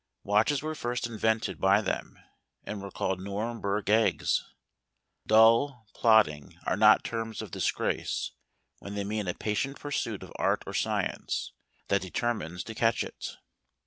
Watches 0.23 0.63
were 0.63 0.73
first 0.73 1.05
invented 1.05 1.61
by 1.61 1.79
them, 1.79 2.17
and 2.63 2.81
were 2.81 2.89
called 2.89 3.21
Nuremberg 3.21 3.87
eggs. 3.91 4.43
Dull, 5.27 5.85
plodding, 5.93 6.57
are 6.65 6.75
not 6.75 7.03
terms 7.03 7.39
of 7.39 7.51
disgrace, 7.51 8.31
when 8.79 8.95
they 8.95 9.03
mean 9.03 9.27
a 9.27 9.35
patient 9.35 9.79
pursuit 9.79 10.23
of 10.23 10.33
art 10.37 10.63
or 10.65 10.73
science, 10.73 11.51
that 11.89 12.01
de¬ 12.01 12.11
termines 12.11 12.63
to 12.63 12.73
catch 12.73 13.03
it. 13.03 13.37